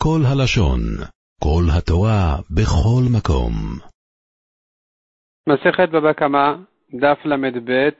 [0.00, 0.79] כל הלשון,
[1.43, 3.53] כל התורה, בכל מקום.
[5.49, 6.59] Masechet Baba Kama,
[6.93, 7.99] Daf Lamed Bet.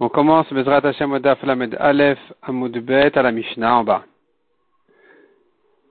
[0.00, 4.02] On commence Bezrat Hashem au Daf Lamed Aleph, Amud Bet, à la Mishnah en bas.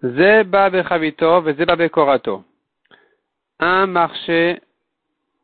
[0.01, 2.43] Ze ba bechavito, ve ze ba bekorato.
[3.59, 4.59] Un marchait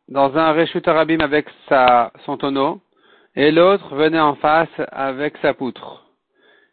[0.08, 2.82] dans un Reshut Arabim avec sa, son tonneau,
[3.36, 6.04] et l'autre venait en face avec sa poutre.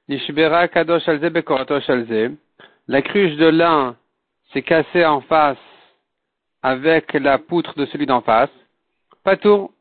[0.09, 2.33] Nishbera kadosh alze bekorato shalze.
[2.87, 3.97] La cruche de l'un
[4.53, 5.57] s'est cassée en face
[6.63, 8.51] avec la poutre de celui d'en face.
[9.25, 9.73] Patour.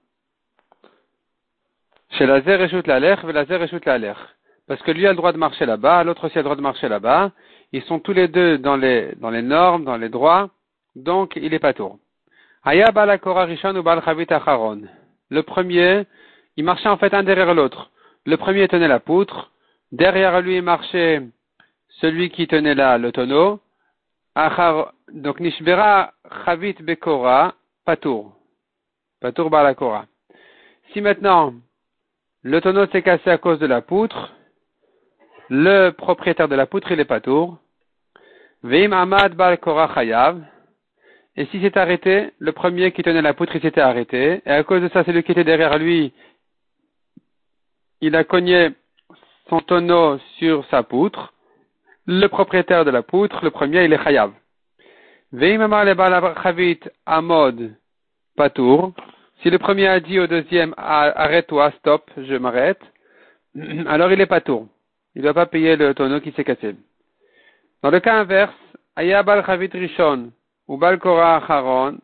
[2.11, 4.15] Chez la zer la lech, la la.
[4.67, 6.61] Parce que lui a le droit de marcher là-bas, l'autre aussi a le droit de
[6.61, 7.31] marcher là-bas.
[7.73, 10.49] Ils sont tous les deux dans les, dans les normes, dans les droits.
[10.95, 11.99] Donc, il est pas tour.
[15.29, 16.05] Le premier,
[16.55, 17.91] il marchait en fait un derrière l'autre.
[18.25, 19.51] Le premier tenait la poutre.
[19.91, 21.21] Derrière lui marchait
[22.01, 23.59] celui qui tenait là le tonneau.
[25.11, 26.13] Donc nishbera
[26.45, 27.53] chavit bekora
[27.85, 28.33] patour.
[29.21, 30.05] Patour balakora.
[30.91, 31.53] Si maintenant
[32.41, 34.33] le tonneau s'est cassé à cause de la poutre,
[35.49, 37.57] le propriétaire de la poutre il est patour.
[38.63, 40.41] Veim amad balakora chayav.
[41.35, 44.41] Et si s'est arrêté, le premier qui tenait la poutre, il s'était arrêté.
[44.45, 46.13] Et à cause de ça, celui qui était derrière lui,
[48.01, 48.69] il a cogné
[49.49, 51.32] son tonneau sur sa poutre.
[52.05, 54.31] Le propriétaire de la poutre, le premier, il est chayav.
[55.31, 57.75] Veimamar le balachavit amod
[58.35, 58.93] patour.
[59.41, 62.81] Si le premier a dit au deuxième, arrête-toi, stop, je m'arrête,
[63.87, 64.67] alors il est patour.
[65.15, 66.75] Il ne doit pas payer le tonneau qui s'est cassé.
[67.81, 68.53] Dans le cas inverse,
[68.95, 70.31] aya balachavit rishon,
[70.67, 71.97] ou Balkora Haron.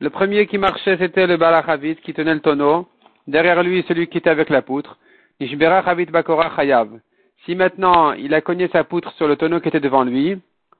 [0.00, 2.88] Le premier qui marchait, c'était le Balachavit qui tenait le tonneau.
[3.26, 4.98] Derrière lui, celui qui était avec la poutre.
[5.38, 6.88] Nishbera Chavit Bakora Chayav.
[7.44, 10.38] Si maintenant il a cogné sa poutre sur le tonneau qui était devant lui,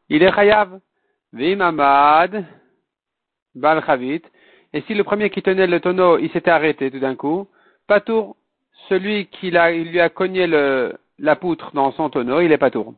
[0.09, 0.81] il est Chayav.
[1.33, 2.45] Vimamad
[3.55, 4.23] Balchavit.
[4.73, 7.49] Et si le premier qui tenait le tonneau, il s'était arrêté tout d'un coup,
[7.87, 8.37] Patour,
[8.89, 12.95] celui qui lui a cogné la poutre dans son tonneau, il est Patour.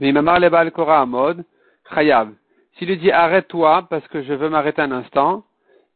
[0.00, 1.44] Vimamar le Balkora Amod
[1.94, 2.30] Chayav.
[2.76, 5.44] S'il lui dit arrête-toi parce que je veux m'arrêter un instant,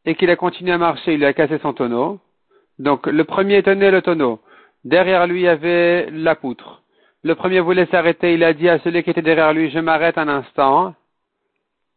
[0.05, 2.19] et qu'il a continué à marcher, il lui a cassé son tonneau.
[2.79, 4.39] Donc le premier tenait le tonneau.
[4.83, 6.83] Derrière lui il y avait la poutre.
[7.23, 10.17] Le premier voulait s'arrêter, il a dit à celui qui était derrière lui, je m'arrête
[10.17, 10.95] un instant.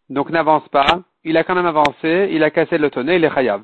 [0.08, 1.02] Donc n'avance pas.
[1.22, 3.62] Il a quand même avancé, il a cassé le tonneau, il est chayav.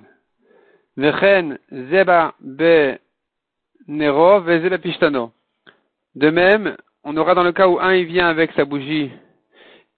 [6.15, 9.11] De même, on aura dans le cas où un il vient avec sa bougie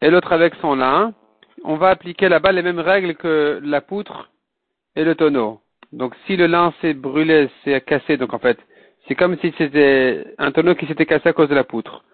[0.01, 1.13] et l'autre avec son lin,
[1.65, 4.31] on va appliquer là-bas les mêmes règles que la poutre
[4.95, 5.61] et le tonneau.
[5.93, 8.59] Donc si le lin s'est brûlé, s'est cassé, donc en fait,
[9.09, 12.05] c'est comme si c'était un tonneau qui s'était cassé à cause de la poutre.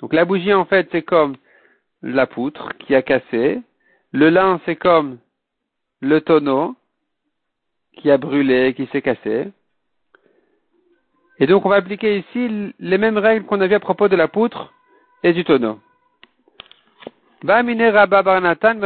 [0.00, 1.36] Donc la bougie en fait c'est comme
[2.02, 3.60] la poutre qui a cassé,
[4.12, 5.18] le lin c'est comme
[6.00, 6.76] le tonneau
[7.96, 9.48] qui a brûlé, qui s'est cassé.
[11.38, 14.16] Et donc on va appliquer ici les mêmes règles qu'on a vues à propos de
[14.16, 14.72] la poutre
[15.22, 15.80] et du tonneau.
[17.42, 18.80] Il a demandé Rabba Barnatan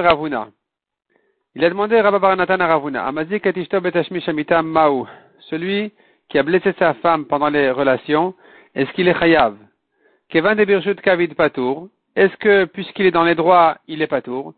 [2.60, 3.06] à Ravuna.
[3.06, 5.06] Amazik atishto betashmi shamita maou.
[5.50, 5.92] Celui
[6.30, 8.34] qui a blessé sa femme pendant les relations,
[8.74, 9.56] est-ce qu'il est chayav?
[10.30, 11.88] Kevan de birshut kavid patour.
[12.16, 14.54] Est-ce que, puisqu'il est dans les droits, il est patour?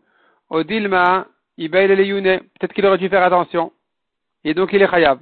[0.51, 3.73] Odilma, ibail le Peut-être qu'il aurait dû faire attention.
[4.45, 5.19] Et donc il est chayav.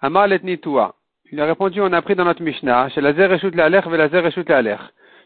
[0.00, 0.94] Amar letnitua.
[1.30, 4.78] Il a répondu, on a pris dans notre Mishnah, chez la zer eshut la la.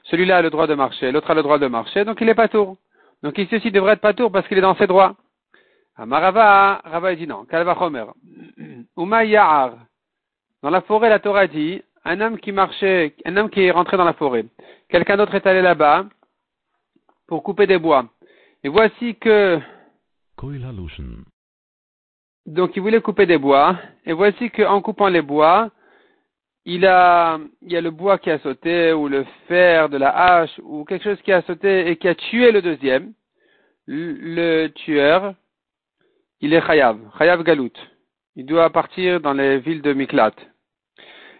[0.04, 2.34] Celui-là a le droit de marcher, l'autre a le droit de marcher, donc il est
[2.34, 2.76] pas tour.
[3.22, 5.14] Donc ici aussi devrait être pas tour parce qu'il est dans ses droits.
[5.96, 7.44] Amarava, Rava dit non.
[7.44, 8.04] Kalva Chomer.
[8.96, 9.87] Uma.
[10.62, 13.96] Dans la forêt, la Torah dit, un homme qui marchait, un homme qui est rentré
[13.96, 14.46] dans la forêt.
[14.88, 16.06] Quelqu'un d'autre est allé là-bas
[17.26, 18.06] pour couper des bois.
[18.64, 19.60] Et voici que,
[22.46, 23.76] donc il voulait couper des bois.
[24.06, 25.70] Et voici qu'en coupant les bois,
[26.64, 30.10] il a, il y a le bois qui a sauté, ou le fer de la
[30.10, 33.12] hache, ou quelque chose qui a sauté et qui a tué le deuxième.
[33.86, 35.34] Le, tueur,
[36.40, 37.72] il est chayav, chayav galout.
[38.38, 40.30] Il doit partir dans les villes de Miklat.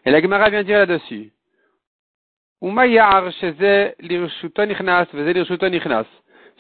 [0.05, 1.31] Et la Gemara vient dire là-dessus.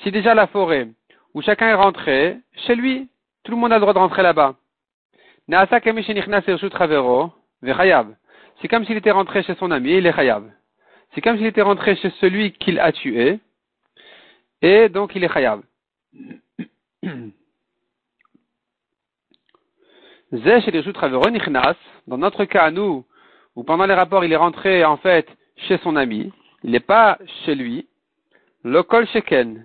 [0.00, 0.88] Si déjà la forêt,
[1.34, 3.08] où chacun est rentré, chez lui,
[3.42, 4.54] tout le monde a le droit de rentrer là-bas.
[8.60, 10.48] C'est comme s'il était rentré chez son ami, il est chayav.
[11.16, 13.40] C'est comme s'il était rentré chez celui qu'il a tué,
[14.62, 15.62] et donc il est chayav.
[20.30, 23.04] Dans notre cas, nous,
[23.56, 25.26] où pendant les rapports, il est rentré en fait
[25.56, 26.32] chez son ami,
[26.62, 27.86] il n'est pas chez lui,
[28.64, 29.64] Le kol sheken,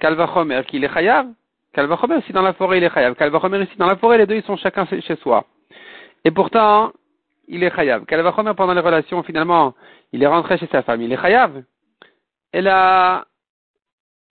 [0.00, 1.26] kalvachomer, qu'il est chayav.
[1.74, 3.14] Kalvachomer, si dans la forêt, il est chayav.
[3.16, 5.44] Kalvachomer, ici, dans la forêt, les deux, ils sont chacun chez soi.
[6.24, 6.92] Et pourtant,
[7.48, 8.04] il est chayav.
[8.06, 9.74] Kalvachomer, pendant les relations, finalement,
[10.12, 11.62] il est rentré chez sa femme, il est chayav.
[12.52, 13.26] Et là,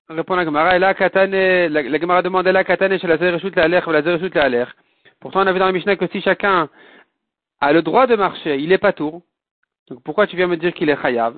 [0.07, 1.31] répond la Gemara, et là, katane,
[1.67, 4.67] la, Gemara demande, et là, katane, chez la zereshut la la zereshut la
[5.25, 6.69] Pourtant, on avait dans la Mishnah que si chacun
[7.59, 9.23] a le droit de marcher, il est pas tour.
[9.89, 11.33] Donc pourquoi tu viens me dire qu'il est chayav?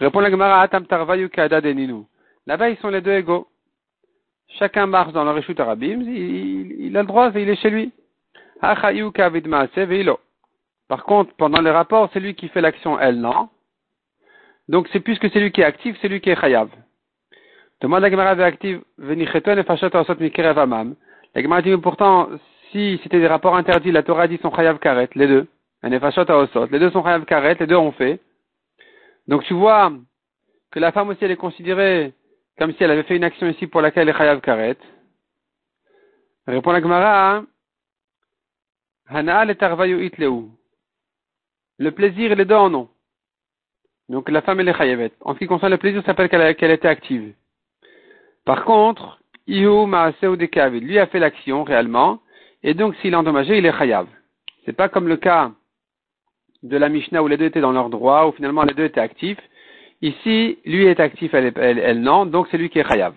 [0.00, 2.02] Répond la Gemara, Atam Tarvayu Kada Deninu.
[2.48, 3.46] Là-bas, ils sont les deux égaux.
[4.58, 7.92] Chacun marche dans le Rishut Arabim, il, il, a le droit, il est chez lui.
[10.88, 13.48] Par contre, pendant le rapport, c'est lui qui fait l'action, elle, non.
[14.68, 16.68] Donc c'est plus que c'est lui qui est actif, c'est lui qui est chayav.
[17.80, 20.96] Demande la Gemara active, venicheton et fachat asot mikerev amam.
[21.34, 22.28] La Gemara dit, pourtant,
[22.70, 25.46] si c'était des rapports interdits, la Torah dit son chayav karet, les deux.
[25.82, 28.20] Les deux sont chayav karet, les deux ont fait.
[29.26, 29.92] Donc tu vois
[30.70, 32.12] que la femme aussi elle est considérée
[32.58, 34.76] comme si elle avait fait une action ici pour laquelle elle est chayav karet.
[36.46, 37.44] Répond la Gemara,
[39.10, 40.44] itleu.
[41.78, 42.88] Le plaisir les deux en ont.
[44.08, 45.12] Donc la femme elle est chayavet.
[45.20, 47.32] En ce qui concerne le plaisir, ça s'appelle qu'elle était active.
[48.44, 49.86] Par contre, Ihu
[50.80, 52.20] lui a fait l'action réellement,
[52.62, 54.06] et donc s'il est endommagé, il est chayav.
[54.64, 55.52] C'est pas comme le cas
[56.62, 59.00] de la Mishnah où les deux étaient dans leur droit, où finalement les deux étaient
[59.00, 59.40] actifs.
[60.02, 63.14] Ici, lui est actif, elle, elle, non, donc c'est lui qui est chayav.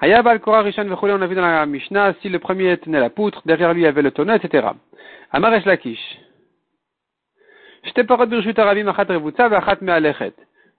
[0.00, 3.42] Hayav al Rishon on a vu dans la Mishnah, si le premier tenait la poutre,
[3.46, 4.68] derrière lui il avait le tonneau, etc.
[5.32, 6.18] Amaresh Lakish.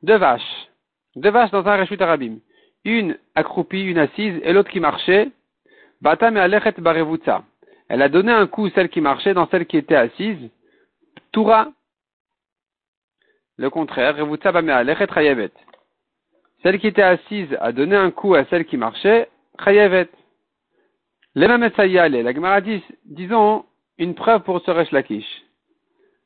[0.01, 0.41] Deux vaches.
[1.15, 2.37] Deux vaches dans un Reshut Arabim.
[2.85, 5.31] Une accroupie, une assise, et l'autre qui marchait.
[6.01, 7.43] Bata me'alechet barevutza.
[7.87, 10.49] Elle a donné un coup, celle qui marchait, dans celle qui était assise.
[11.31, 11.71] Toura.
[13.57, 15.51] Le contraire, revutza ba me'alechet chayavet.
[16.63, 19.29] Celle qui était assise a donné un coup à celle qui marchait,
[19.63, 20.09] chayavet.
[21.35, 23.65] Lema la Gemara dit, disons,
[23.97, 25.43] une preuve pour ce Resh Lakish.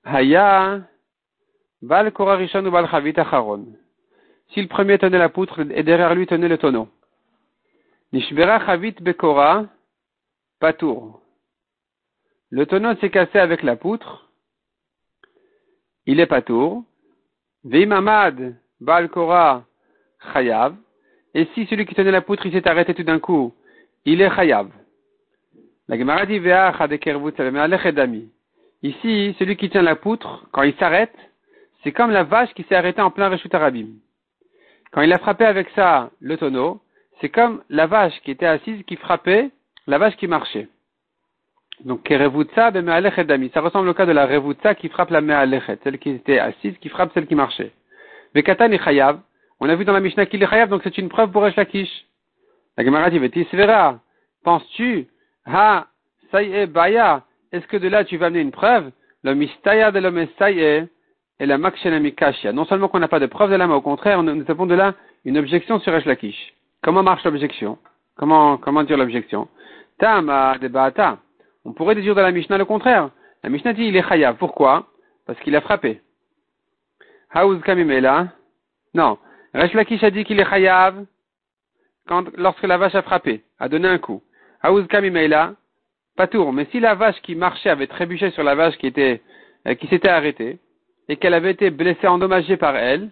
[0.06, 0.81] Haya,
[1.81, 3.65] Bal Korarishon ou Bal Chavit Acharon.
[4.50, 6.88] Si le premier tenait la poutre et derrière lui tenait le tonneau.
[8.12, 9.66] Nishbera Chavit Bekora,
[10.60, 11.22] Patour.
[12.51, 14.30] Le tonneau s'est cassé avec la poutre.
[16.06, 16.84] Il est patour.
[17.63, 19.63] Veimamad Bal Kora
[20.34, 20.75] Chayav.
[21.34, 23.54] Et si celui qui tenait la poutre, s'est arrêté tout d'un coup,
[24.06, 24.69] il est Chayav.
[25.88, 26.40] La Gemara dit.
[28.84, 31.16] Ici, celui qui tient la poutre, quand il s'arrête,
[31.84, 33.88] c'est comme la vache qui s'est arrêtée en plein Reshut Arabim.
[34.94, 36.80] Quand il a frappé avec ça le tonneau,
[37.19, 39.50] c'est comme la vache qui était assise qui frappait
[39.88, 40.68] la vache qui marchait.
[41.84, 43.51] Donc, dami.
[43.54, 46.78] Ça ressemble au cas de la revutsa qui frappe la me'alechet, celle qui était assise,
[46.78, 47.72] qui frappe celle qui marchait.
[48.36, 49.19] Vekatan et chayav.
[49.60, 52.06] On a vu dans la Mishnah qu'il donc c'est une preuve pour Resh Lakish.
[52.78, 53.19] La Gemara dit,
[54.44, 55.07] penses-tu,
[55.45, 55.88] ha,
[56.31, 58.92] saye baya, est-ce que de là tu vas amener une preuve?
[59.24, 60.28] Le mistaya de l'homme
[61.39, 62.51] et la makshenamikashia.
[62.53, 64.75] Non seulement qu'on n'a pas de preuve de là, mais au contraire, nous avons de
[64.75, 64.94] là
[65.25, 66.53] une objection sur Lakish.
[66.81, 67.77] Comment marche l'objection?
[68.18, 69.47] Comment, dire l'objection?
[70.00, 70.57] Tama
[71.65, 73.09] On pourrait dire de la Mishnah le contraire.
[73.44, 74.38] La Mishnah dit il est chayav.
[74.38, 74.88] Pourquoi?
[75.25, 76.01] Parce qu'il a frappé.
[77.33, 78.27] Haouz kamimela
[78.94, 79.18] Non.
[79.53, 81.06] Resh Lakish a dit qu'il est chayav
[82.37, 84.21] lorsque la vache a frappé, a donné un coup.
[84.61, 85.54] Haouz kamimela
[86.31, 86.54] tour.
[86.54, 89.21] Mais si la vache qui marchait avait trébuché sur la vache qui était,
[89.68, 90.59] euh, qui s'était arrêtée,
[91.10, 93.10] et qu'elle avait été blessée, endommagée par elle,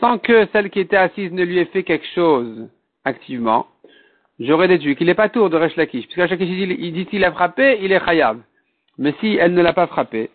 [0.00, 2.68] sans que celle qui était assise ne lui ait fait quelque chose
[3.04, 3.66] activement,
[4.40, 6.06] j'aurais déduit qu'il n'est pas tour de Resh Lakish.
[6.06, 8.38] Puisque Resh il dit qu'il a frappé, il est chayav.
[8.98, 10.30] Mais si elle ne l'a pas frappé,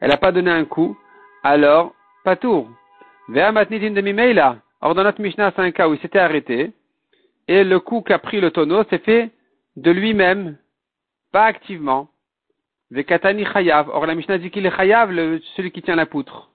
[0.00, 0.96] elle n'a pas donné un coup,
[1.42, 2.68] alors, pas tour.
[3.28, 4.58] Vea de Mimeila.
[4.80, 6.72] Or, dans notre Mishnah, c'est un cas où il s'était arrêté,
[7.48, 9.30] et le coup qu'a pris le tonneau s'est fait
[9.76, 10.56] de lui-même,
[11.32, 12.08] pas activement.
[13.02, 13.88] Chayav.
[13.88, 15.10] Or la Mishnah dit qu'il est chayav,
[15.56, 16.50] celui qui tient la poutre.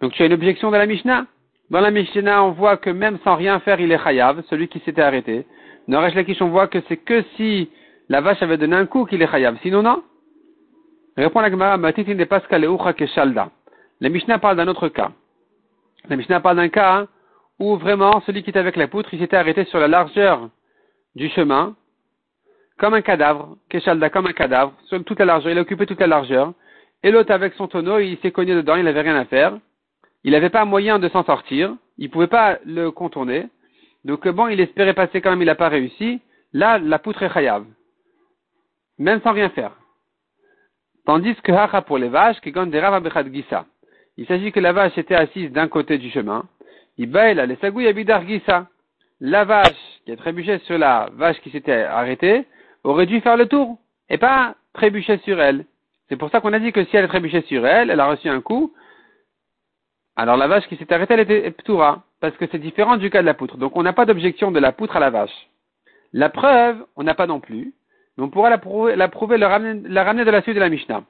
[0.00, 1.26] Donc tu as une objection de la Mishnah?
[1.70, 4.80] Dans la Mishnah, on voit que même sans rien faire, il est chayav, celui qui
[4.80, 5.46] s'était arrêté.
[5.88, 7.70] Dans Lakish, on voit que c'est que si
[8.08, 9.56] la vache avait donné un coup qu'il est chayav.
[9.62, 10.02] Sinon, non?
[11.16, 12.66] Répond la Gemara, Matitin de Pascal
[13.14, 13.50] Shalda.
[14.00, 15.12] La Mishnah parle d'un autre cas.
[16.08, 17.06] La Mishnah parle d'un cas
[17.58, 20.48] où vraiment celui qui était avec la poutre, il s'était arrêté sur la largeur
[21.14, 21.76] du chemin
[22.78, 26.06] comme un cadavre, Keshalda comme un cadavre, sur toute la largeur, il occupait toute la
[26.06, 26.52] largeur,
[27.02, 29.58] et l'autre avec son tonneau, il s'est cogné dedans, il n'avait rien à faire,
[30.24, 33.48] il n'avait pas moyen de s'en sortir, il ne pouvait pas le contourner,
[34.04, 36.20] donc bon, il espérait passer quand même, il n'a pas réussi,
[36.52, 37.64] là, la poutre est chayav,
[38.98, 39.72] même sans rien faire.
[41.06, 43.66] Tandis que hacha pour les vaches, gisa.
[44.16, 46.44] Il s'agit que la vache était assise d'un côté du chemin,
[46.98, 48.68] Ibaïla, les sagouilles abidargisa.
[49.20, 52.44] La vache qui a trébuché sur la vache qui s'était arrêtée
[52.84, 55.64] aurait dû faire le tour et pas trébucher sur elle.
[56.08, 58.28] C'est pour ça qu'on a dit que si elle trébuchait sur elle, elle a reçu
[58.28, 58.72] un coup.
[60.16, 63.22] Alors la vache qui s'est arrêtée, elle était ptoura, parce que c'est différent du cas
[63.22, 63.56] de la poutre.
[63.56, 65.48] Donc on n'a pas d'objection de la poutre à la vache.
[66.12, 67.72] La preuve, on n'a pas non plus,
[68.16, 69.08] mais on pourra la prouver, la,
[69.48, 71.02] ramener, de la suite de la Mishnah.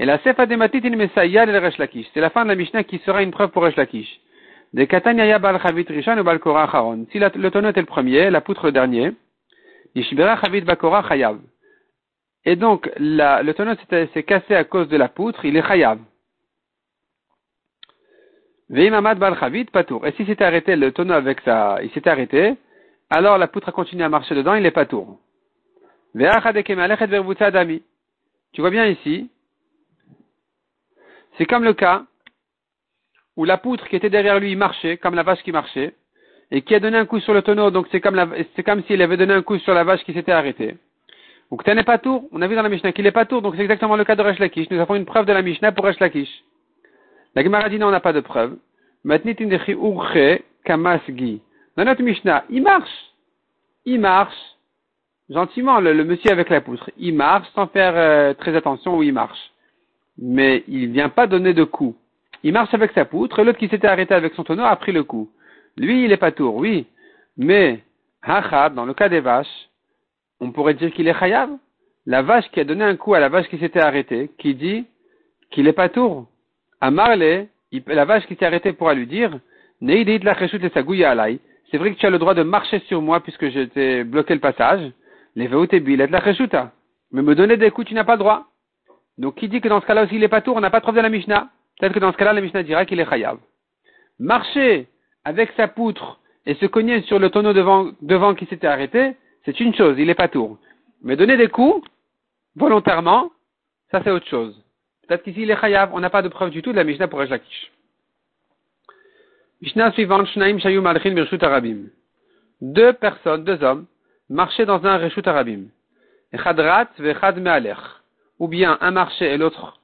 [0.00, 2.06] Et la Sefa Dematit in le Resh Lakish.
[2.14, 4.20] C'est la fin de la Mishnah qui sera une preuve pour Lakish.
[4.72, 6.40] De Katanya Bal Chavit ou Bal.
[7.12, 9.79] Si le tonneau était le premier, la poutre le dernier, Yishbera Chavit Bakora Chayav.
[12.44, 15.98] Et donc, le tonneau s'est cassé à cause de la poutre, il est Chayav.
[18.70, 20.06] Bal Patour.
[20.06, 22.56] Et si s'était arrêté le tonneau avec sa, il s'était arrêté,
[23.10, 25.18] alors la poutre a continué à marcher dedans, il est Patour.
[28.52, 29.30] Tu vois bien ici,
[31.36, 32.04] c'est comme le cas
[33.36, 35.94] où la poutre qui était derrière lui marchait, comme la vache qui marchait,
[36.50, 39.00] et qui a donné un coup sur le tonneau, donc c'est comme, c'est comme s'il
[39.02, 40.76] avait donné un coup sur la vache qui s'était arrêtée.
[41.50, 43.54] Donc n'est pas tour, on a vu dans la Mishnah qu'il n'est pas tour, donc
[43.56, 44.70] c'est exactement le cas de Resh Lakish.
[44.70, 46.28] Nous avons une preuve de la Mishnah pour Resh Lakish.
[47.34, 48.56] La Gemara dit non, on n'a pas de preuve.
[49.04, 49.18] Dans
[51.84, 52.90] notre Mishnah, il marche.
[53.84, 54.36] Il marche.
[55.28, 56.90] Gentiment, le, monsieur avec la poutre.
[56.98, 59.38] Il marche sans faire euh, très attention où il marche.
[60.18, 61.96] Mais il vient pas donner de coup.
[62.42, 65.04] Il marche avec sa poutre, l'autre qui s'était arrêté avec son tonneau a pris le
[65.04, 65.30] coup.
[65.76, 66.86] Lui, il est pas tour, oui.
[67.36, 67.80] Mais,
[68.22, 69.68] hachab, dans le cas des vaches,
[70.40, 71.50] on pourrait dire qu'il est chayav.
[72.06, 74.86] La vache qui a donné un coup à la vache qui s'était arrêtée, qui dit
[75.50, 76.26] qu'il est pas tour.
[76.80, 77.48] À Marley,
[77.86, 79.38] la vache qui s'est arrêtée pourra lui dire,
[79.80, 80.04] c'est
[81.78, 84.40] vrai que tu as le droit de marcher sur moi puisque je t'ai bloqué le
[84.40, 84.92] passage.
[85.36, 85.46] La
[87.12, 88.46] Mais me donner des coups, tu n'as pas le droit.
[89.18, 90.80] Donc, qui dit que dans ce cas-là aussi il est pas tour, on n'a pas
[90.80, 91.48] de de la Mishnah.
[91.78, 93.38] Peut-être que dans ce cas-là, la Mishnah dira qu'il est chayav.
[94.18, 94.86] Marcher
[95.24, 99.74] avec sa poutre et se cogner sur le tonneau devant, qui s'était arrêté, c'est une
[99.74, 100.58] chose, il est pas tour.
[101.02, 101.86] Mais donner des coups,
[102.56, 103.30] volontairement,
[103.90, 104.54] ça c'est autre chose.
[105.06, 107.22] Peut-être qu'ici il chayav, on n'a pas de preuve du tout de la Mishnah pour
[107.22, 107.70] Ejakish.
[109.60, 111.88] Mishnah suivante, Shnaim Shayum Malchin Birshut Arabim.
[112.62, 113.86] Deux personnes, deux hommes,
[114.28, 115.64] marchaient dans un Reshut Arabim.
[116.32, 117.78] Echadrat vechad me'alech.
[118.38, 119.78] Ou bien un marchait et l'autre,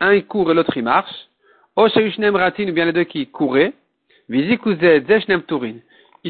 [0.00, 1.28] un il court et l'autre il marche.
[1.76, 3.72] O ratin, ou bien les deux qui couraient.
[4.28, 4.58] Ils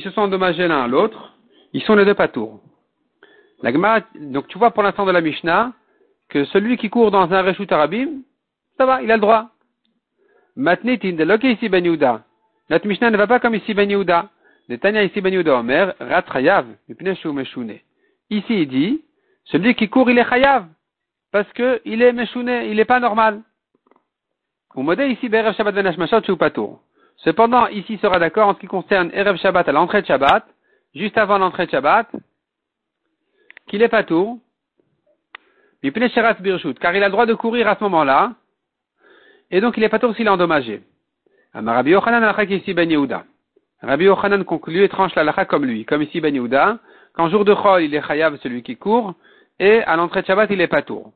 [0.02, 1.34] se sont endommagés l'un à l'autre.
[1.72, 2.60] Ils sont les deux patours.
[3.62, 5.72] Donc tu vois pour l'instant de la Mishnah
[6.28, 8.22] que celui qui court dans un Reshut Arabim,
[8.76, 9.50] ça va, il a le droit.
[10.54, 12.24] Matnitin de Loke ici Ben Yehuda.
[12.70, 14.28] Notre Mishnah ne va pas comme ici Ben Yehuda.
[14.68, 16.66] De Tanya ici Ben Yehuda Omer, Rat Chayav,
[17.32, 17.78] Meshune.
[18.30, 19.02] Ici il dit,
[19.44, 20.66] celui qui court il est Chayav,
[21.32, 23.42] parce que il est Meshune, il n'est pas normal.
[24.74, 26.80] Ou modé ici Berev Shabbat Ben Hashmashot ou Patour.
[27.18, 30.44] Cependant, ici sera d'accord en ce qui concerne Erev Shabbat à l'entrée de Shabbat,
[30.94, 32.08] juste avant l'entrée de Shabbat,
[33.66, 34.38] qu'il est patour,
[35.82, 38.32] car il a le droit de courir à ce moment-là,
[39.50, 40.82] et donc il est patour s'il est endommagé.
[41.54, 43.24] Rabbi Yochanan ici Ben.
[43.82, 46.78] Rabbi Yochanan conclut et tranche la lacha comme lui, comme ici Ben Yehuda,
[47.14, 49.14] qu'en jour de Chol, il est chayav celui qui court,
[49.58, 51.12] et à l'entrée de Shabbat, il est patour.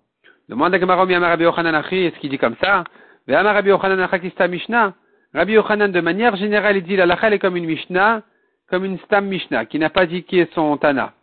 [0.48, 2.82] Demande à Gamarom Rabbi Yochanan est-ce qu'il dit comme ça?
[3.28, 4.08] Rabbi Yochanan
[4.48, 4.94] Mishnah.
[5.34, 8.22] Rabbi Yochanan, de manière générale, il dit la lacha est comme une Mishnah,
[8.68, 11.14] comme une Stam Mishnah, qui n'a pas dit qui est son Tana.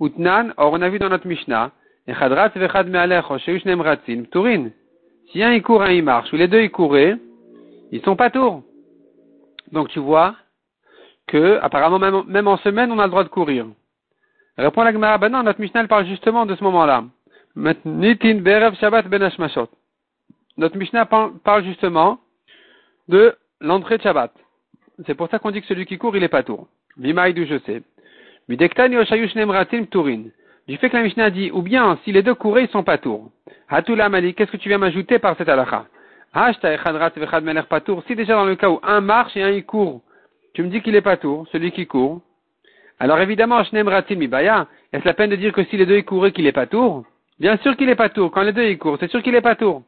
[0.00, 1.70] Utnan, or on a vu dans notre Mishnah.
[2.04, 2.12] Si
[5.42, 7.16] un il court, un il marche, ou les deux ils couraient,
[7.92, 8.62] ils sont pas tours.
[9.70, 10.34] Donc tu vois
[11.26, 13.66] que, apparemment, même, en semaine, on a le droit de courir.
[14.58, 17.04] Répond la Gemara, ben non, notre Mishnah parle justement de ce moment-là.
[17.54, 17.74] Ben
[20.56, 22.18] Notre Mishnah parle justement
[23.08, 24.32] de l'entrée de Shabbat.
[25.06, 26.68] C'est pour ça qu'on dit que celui qui court, il est pas tour.
[26.98, 27.82] Vimaï du je sais.
[28.48, 28.56] Du
[30.76, 33.30] fait que la Mishnah dit, ou bien, si les deux couraient, ils sont pas tours.
[33.68, 35.86] Hatula Mali, qu'est-ce que tu viens m'ajouter par cette halakha?
[36.34, 40.02] Si déjà dans le cas où un marche et un il court,
[40.54, 42.20] tu me dis qu'il est pas tour, celui qui court.
[42.98, 46.46] Alors évidemment, Mibaya, est-ce la peine de dire que si les deux ils couraient, qu'il
[46.46, 47.04] est pas tour?
[47.38, 48.30] Bien sûr qu'il est pas tour.
[48.30, 49.82] Quand les deux ils courent, c'est sûr qu'il est pas tour.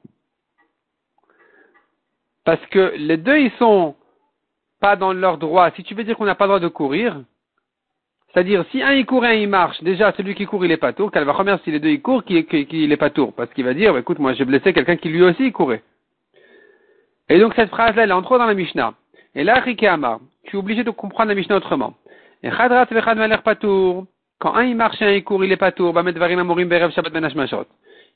[2.45, 3.95] Parce que les deux ils sont
[4.81, 5.71] pas dans leur droit.
[5.77, 7.23] Si tu veux dire qu'on n'a pas le droit de courir,
[8.35, 10.77] c'est-à-dire, si un il court et un il marche, déjà celui qui court il est
[10.77, 13.53] pas tour, qu'elle va remercier les deux ils courent, qu'il qu est pas tour, parce
[13.53, 15.83] qu'il va dire, écoute, moi j'ai blessé quelqu'un qui lui aussi courait.
[17.29, 18.95] Et donc cette phrase-là, elle entre dans la Mishnah.
[19.37, 21.95] Et là, Amar, tu es obligé de comprendre la Mishnah autrement.
[22.43, 24.05] Et Chadrat vechad pas patour,
[24.41, 26.05] quand un il marche et un il court, il est pas tour, ben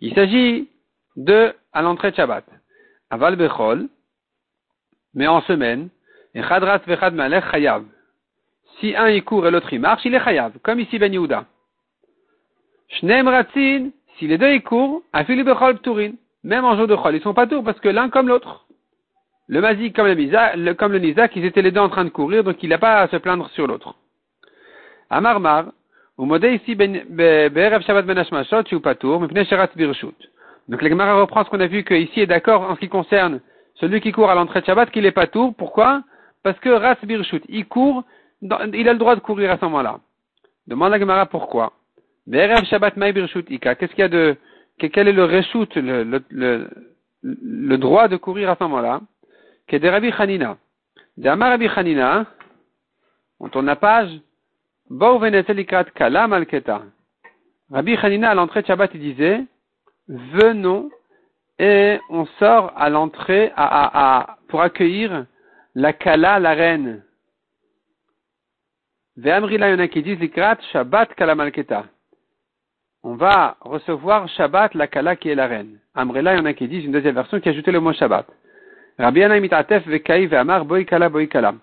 [0.01, 0.69] Il s'agit
[1.17, 2.45] de, à l'entrée de Shabbat.
[3.11, 3.89] Aval bechol,
[5.15, 5.89] mais en semaine.
[8.81, 11.47] Si un y court et l'autre y marche, il est chayav, comme ici Ben Yehuda.
[14.19, 16.13] Si les deux y courent, afilu bechol pturin.
[16.45, 18.67] Même en jour de chol, ils sont pas tours parce que l'un comme l'autre.
[19.49, 22.45] Le mazik comme le, comme le nizak, ils étaient les deux en train de courir,
[22.45, 23.95] donc il n'a pas à se plaindre sur l'autre.
[25.11, 25.67] Amarmar,
[26.19, 27.03] ici ben
[29.77, 30.17] birshut.
[30.69, 33.41] Donc la Gemara reprend ce qu'on a vu qu'ici est d'accord en ce qui concerne
[33.81, 35.55] celui qui court à l'entrée de Shabbat qu'il est pas tour.
[35.57, 36.03] Pourquoi?
[36.43, 38.05] Parce que Ras Birshut, il court,
[38.43, 38.53] il
[38.89, 40.01] a le droit de courir à ce moment-là.
[40.67, 41.73] Demande la Gemara pourquoi.
[42.27, 43.75] Be'erev Shabbat Mai Birshut Ika.
[43.75, 44.37] Qu'est-ce qu'il y a de,
[44.79, 46.23] quel est le reshut, le,
[47.23, 49.01] le, droit de courir à ce moment-là?
[49.67, 50.57] Que de Rabbi Hanina.
[51.17, 52.27] De Amar Rabbi Hanina,
[53.41, 54.11] on tourne la page,
[55.95, 56.47] kalam al
[57.71, 59.45] Rabbi Hanina à l'entrée de Shabbat il disait,
[60.09, 60.91] venons
[61.59, 63.53] et on sort à l'entrée
[64.49, 65.27] pour accueillir
[65.75, 67.03] la Kala, la reine.
[69.17, 70.19] Ve'amrila yona qui disent
[70.73, 71.35] Shabbat Kala.
[73.03, 75.79] On va recevoir Shabbat la Kala qui est la reine.
[75.95, 78.27] Amrila yona qui disent une deuxième version qui a ajouté le mot Shabbat.
[78.99, 81.55] Rabbi imitatef ve'kai ve'amar boy kala boy kala.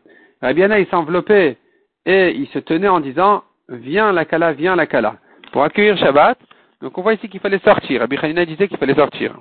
[0.41, 1.57] Rabbi il s'enveloppait
[2.05, 5.17] et il se tenait en disant viens la Kala, viens la Kala.
[5.51, 6.37] Pour accueillir Shabbat,
[6.81, 8.01] donc on voit ici qu'il fallait sortir.
[8.01, 9.39] Rabbi Hanina disait qu'il fallait sortir.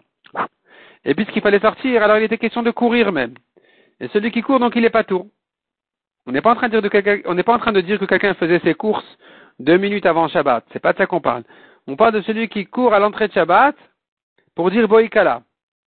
[1.04, 3.34] Et puisqu'il fallait sortir, alors il était question de courir même.
[4.00, 5.26] Et celui qui court, donc il n'est pas tour.
[6.26, 6.80] On n'est pas en train de
[7.80, 9.18] dire, que quelqu'un faisait ses courses
[9.58, 10.64] deux minutes avant Shabbat.
[10.72, 11.44] C'est pas de ça qu'on parle.
[11.86, 13.76] On parle de celui qui court à l'entrée de Shabbat
[14.54, 15.42] pour dire Boïkala,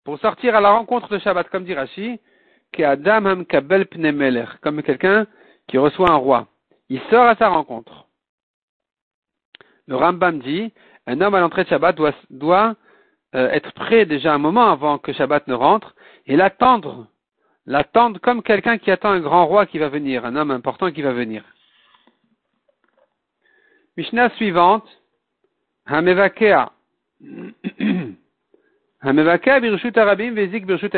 [0.04, 2.20] pour sortir à la rencontre de Shabbat, comme dit Rashi,
[2.72, 3.44] qui Adam
[4.60, 5.26] comme quelqu'un
[5.66, 6.46] qui reçoit un roi.
[6.88, 8.06] Il sort à sa rencontre.
[9.88, 10.72] Le Rambam dit,
[11.06, 11.96] un homme à l'entrée de Shabbat
[12.30, 12.76] doit
[13.34, 15.94] euh, être prêt déjà un moment avant que Shabbat ne rentre
[16.26, 17.08] et l'attendre.
[17.66, 21.02] L'attendre comme quelqu'un qui attend un grand roi qui va venir, un homme important qui
[21.02, 21.44] va venir.
[23.96, 24.86] Mishnah suivante.
[25.86, 26.70] Hamevakea.
[29.00, 30.94] Hamevakea birshut arabim vezik birshut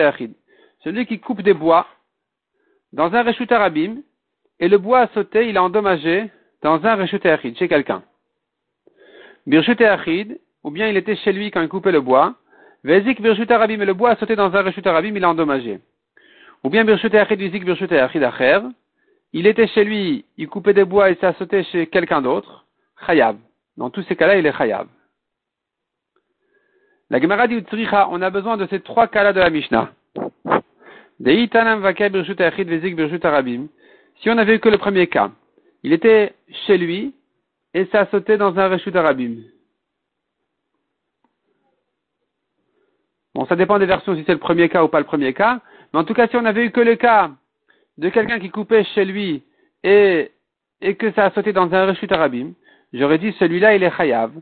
[0.85, 1.87] Celui qui coupe des bois
[2.93, 4.03] dans un reshut arabim
[4.61, 6.31] et le bois a sauté, il a endommagé
[6.63, 7.23] dans un reshut
[7.57, 8.03] chez quelqu'un.
[9.47, 12.35] Birchut Achid, ou bien il était chez lui quand il coupait le bois.
[12.85, 15.81] Vezik Birchut Arabim, et le bois a sauté dans un Reshut Arabim, il a endommagé.
[16.63, 18.61] Ou bien Birchut Achid, Vezik Birchut Achid Acher,
[19.33, 22.67] il était chez lui, il coupait des bois et ça a sauté chez quelqu'un d'autre.
[23.07, 23.37] Chayav.
[23.79, 24.89] Dans tous ces cas-là, il est Chayav.
[27.09, 27.65] La Gemara dit
[28.11, 29.91] on a besoin de ces trois cas-là de la Mishnah.
[34.21, 35.31] Si on avait eu que le premier cas,
[35.83, 36.35] il était
[36.67, 37.15] chez lui,
[37.73, 39.37] et ça a sauté dans un reshut arabim.
[43.39, 45.61] Bon, ça dépend des versions si c'est le premier cas ou pas le premier cas.
[45.93, 47.31] Mais en tout cas, si on avait eu que le cas
[47.97, 49.45] de quelqu'un qui coupait chez lui
[49.85, 50.33] et,
[50.81, 52.55] et que ça a sauté dans un reshut arabim,
[52.93, 54.33] j'aurais dit celui-là il est chayav.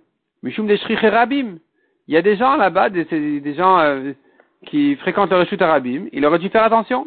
[0.42, 0.78] Mishum des
[1.10, 1.58] rabim.
[2.08, 4.12] Il y a des gens là-bas, des, des gens euh,
[4.64, 7.06] qui fréquentent le reshut arabim, il aurait dû faire attention.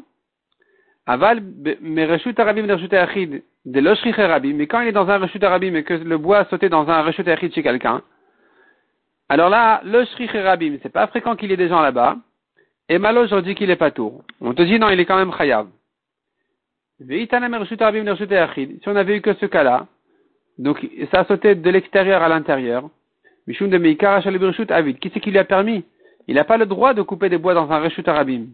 [1.07, 1.41] Aval,
[1.81, 5.73] mais reshut arabim reshut achid de rabim, mais quand il est dans un reshut arabim
[5.73, 8.03] et que le bois a sauté dans un reshut achid chez quelqu'un,
[9.29, 12.17] alors là, l'oshri rabim, c'est pas fréquent qu'il y ait des gens là-bas,
[12.89, 14.23] et malo, je dis qu'il est pas tour.
[14.41, 15.67] On te dit non, il est quand même chayav.
[17.07, 19.85] Si on avait eu que ce cas-là,
[20.57, 22.89] donc ça a sauté de l'extérieur à l'intérieur,
[23.47, 25.85] Mishum de Meikar Avid, qui c'est qui lui a permis?
[26.27, 28.47] Il n'a pas le droit de couper des bois dans un reshut arabim.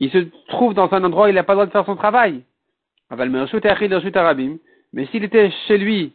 [0.00, 1.96] Il se trouve dans un endroit où il n'a pas le droit de faire son
[1.96, 2.42] travail.
[4.92, 6.12] Mais s'il était chez lui,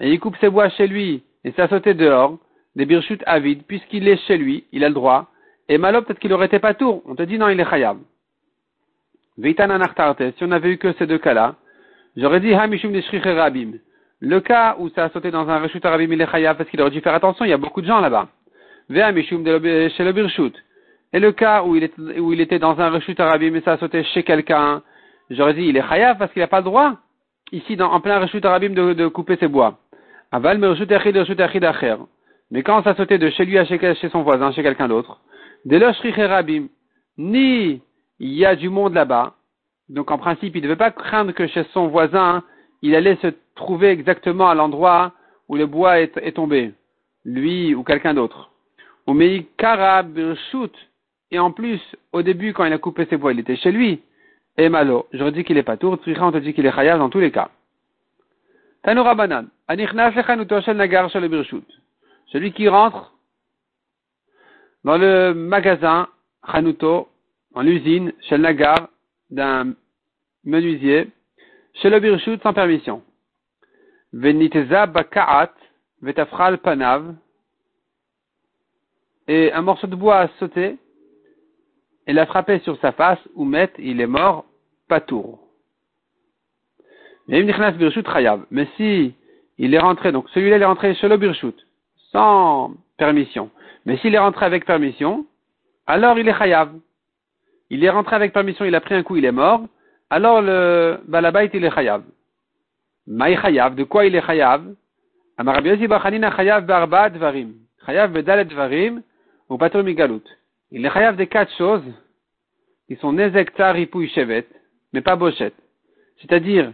[0.00, 2.38] et il coupe ses bois chez lui, et ça sauté dehors,
[2.76, 5.30] des birchut avides, puisqu'il est chez lui, il a le droit,
[5.68, 7.02] et malo, peut-être qu'il aurait été pas tour.
[7.06, 7.98] On te dit non, il est chayab.
[9.40, 11.54] Si on avait eu que ces deux cas-là,
[12.16, 13.72] j'aurais dit hamishum de rabim.
[14.18, 16.80] Le cas où ça a sauté dans un reshut arabim, il est chayab parce qu'il
[16.80, 18.28] aurait dû faire attention, il y a beaucoup de gens là-bas.
[18.88, 20.52] Ve'amishum de chez le birchut.
[21.12, 21.84] Et le cas où il,
[22.40, 24.82] était, dans un reshut arabim et ça a sauté chez quelqu'un,
[25.30, 26.96] J'aurais dit, il est chayav parce qu'il n'a pas le droit,
[27.52, 29.78] ici, en plein reshut arabim, de, couper ses bois.
[30.32, 30.66] Aval, mais
[32.50, 35.20] Mais quand ça sautait de chez lui à chez, son voisin, chez quelqu'un d'autre,
[35.64, 36.68] de rabim,
[37.18, 37.80] ni
[38.18, 39.34] il y a du monde là-bas,
[39.88, 42.42] donc en principe, il ne devait pas craindre que chez son voisin,
[42.82, 45.12] il allait se trouver exactement à l'endroit
[45.48, 46.72] où le bois est, est tombé,
[47.24, 48.50] lui ou quelqu'un d'autre.
[49.56, 50.72] Karab shoot,
[51.30, 51.80] et en plus,
[52.12, 54.02] au début, quand il a coupé ses bois, il était chez lui
[54.56, 55.06] et malo.
[55.12, 57.30] J'aurais dit qu'il est pas tour, on te dit qu'il est chayav dans tous les
[57.30, 57.50] cas.
[58.82, 59.46] Tanoura banan.
[59.68, 60.12] Anichnas
[60.74, 61.64] nagar shel birshut.
[62.32, 63.12] Celui qui rentre
[64.84, 66.08] dans le magasin
[66.46, 67.08] Chanuto,
[67.54, 68.88] en l'usine, shel nagar,
[69.30, 69.74] d'un
[70.44, 71.08] menuisier,
[71.74, 73.02] chez le birchut sans permission.
[74.12, 74.86] Veniteza
[76.00, 77.14] vetafral panav,
[79.28, 80.78] et un morceau de bois a sauté,
[82.06, 84.44] et l'a frappé sur sa face, ou met, il est mort,
[84.88, 85.40] patour.
[87.28, 87.42] Mais
[88.76, 89.14] si
[89.58, 91.54] il est rentré, donc celui-là il est rentré chez le birchut,
[92.12, 93.50] sans permission.
[93.86, 95.26] Mais s'il est rentré avec permission,
[95.86, 96.72] alors il est chayav.
[97.70, 99.62] Il est rentré avec permission, il a pris un coup, il est mort.
[100.10, 102.02] Alors le balabait il est chayav.
[103.06, 104.62] Maï chayav, de quoi il est chayav?
[105.38, 107.54] Chayav barba dvarim.
[107.86, 109.02] Chayav bedalet dvarim
[109.48, 109.58] ou.
[110.72, 111.82] Il est chayav des quatre choses
[112.86, 114.46] qui sont nezek tsar shevet,
[114.92, 115.52] mais pas bochet.
[116.20, 116.72] C'est-à-dire,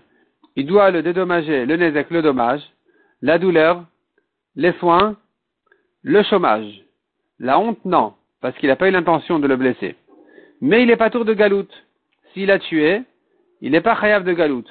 [0.57, 2.63] il doit le dédommager, le nezek, le dommage,
[3.23, 3.85] la douleur,
[4.55, 5.17] les soins,
[6.07, 6.85] le chômage.
[7.41, 9.97] La honte, non, parce qu'il n'a pas eu l'intention de le blesser.
[10.61, 11.75] Mais il n'est pas tour de galoute.
[12.33, 13.03] S'il a tué,
[13.61, 14.71] il n'est pas chayav de galoute.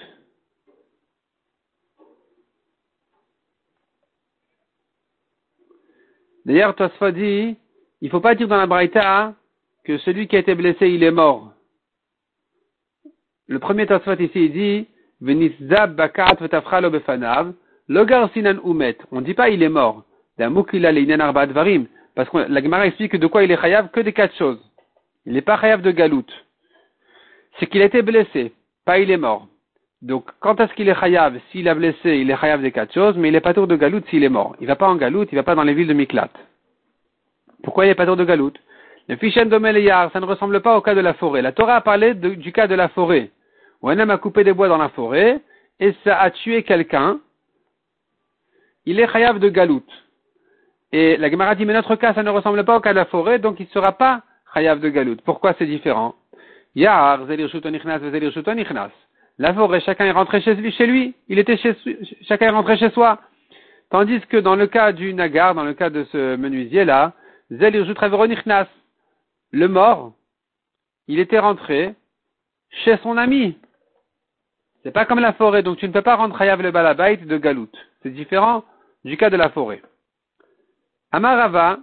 [6.45, 7.57] D'ailleurs, Tosfa dit,
[8.01, 9.33] il ne faut pas dire dans la Braïta
[9.83, 11.51] que celui qui a été blessé, il est mort.
[13.47, 14.87] Le premier Tosfot ici, il dit,
[16.89, 17.53] befanav,
[17.89, 18.97] logar sinan umet.
[19.11, 20.05] On ne dit pas il est mort.
[20.37, 24.59] Parce que la Gemara explique de quoi il est chayav que des quatre choses.
[25.25, 26.25] Il n'est pas chayav de galout.
[27.59, 28.53] C'est qu'il a été blessé,
[28.85, 29.47] pas il est mort.
[30.01, 31.39] Donc, quand est-ce qu'il est chayav?
[31.51, 33.75] S'il a blessé, il est chayav des quatre choses, mais il n'est pas tour de
[33.75, 34.55] galout s'il est mort.
[34.59, 36.29] Il va pas en galout, il va pas dans les villes de Miklat.
[37.63, 38.53] Pourquoi il n'est pas tour de galout?
[39.07, 41.41] Le fichen de ça ne ressemble pas au cas de la forêt.
[41.41, 43.31] La Torah a parlé du cas de la forêt,
[43.81, 45.39] où un homme a coupé des bois dans la forêt,
[45.79, 47.19] et ça a tué quelqu'un.
[48.85, 49.85] Il est chayav de galout.
[50.91, 53.05] Et la Gemara dit, mais notre cas, ça ne ressemble pas au cas de la
[53.05, 54.21] forêt, donc il ne sera pas
[54.53, 55.17] chayav de galout.
[55.25, 56.15] Pourquoi c'est différent?
[59.37, 61.15] La forêt, chacun est rentré chez lui, chez lui.
[61.27, 61.75] Il était chez,
[62.27, 63.19] chacun est rentré chez soi.
[63.89, 67.13] Tandis que dans le cas du nagar, dans le cas de ce menuisier-là,
[69.51, 70.13] le mort,
[71.07, 71.93] il était rentré
[72.83, 73.57] chez son ami.
[74.83, 77.37] C'est pas comme la forêt, donc tu ne peux pas rendre chayav le balabait de
[77.37, 77.71] galout.
[78.03, 78.63] C'est différent
[79.03, 79.81] du cas de la forêt.
[81.11, 81.79] Amarava,